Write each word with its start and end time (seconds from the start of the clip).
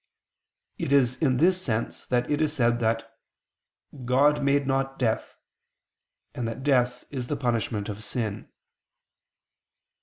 It 0.79 0.91
is 0.91 1.17
in 1.17 1.37
this 1.37 1.61
sense 1.61 2.07
that 2.07 2.27
it 2.27 2.41
is 2.41 2.53
said 2.53 2.79
that 2.79 3.19
"God 4.03 4.41
made 4.43 4.65
not 4.65 4.97
death," 4.97 5.35
and 6.33 6.47
that 6.47 6.63
death 6.63 7.05
is 7.11 7.27
the 7.27 7.37
punishment 7.37 7.87
of 7.87 8.03
sin. 8.03 8.49